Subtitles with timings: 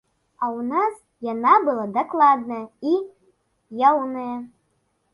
[0.45, 0.93] А ў нас
[1.33, 2.65] яна была дакладная
[2.95, 2.97] і
[3.89, 4.35] яўная.